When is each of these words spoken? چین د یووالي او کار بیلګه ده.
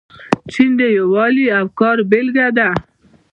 چین 0.51 0.69
د 0.79 0.81
یووالي 0.97 1.45
او 1.57 1.65
کار 1.79 1.97
بیلګه 2.09 2.47
ده. 2.57 2.69